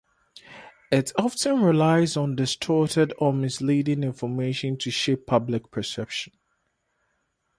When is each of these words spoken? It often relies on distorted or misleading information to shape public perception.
It 0.91 1.11
often 1.15 1.61
relies 1.61 2.17
on 2.17 2.35
distorted 2.35 3.13
or 3.19 3.31
misleading 3.33 4.01
information 4.03 4.75
to 4.79 4.89
shape 4.89 5.27
public 5.27 5.69
perception. 5.69 6.33